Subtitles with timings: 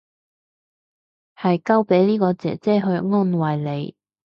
[1.35, 3.95] 係交俾呢個姐姐去安慰你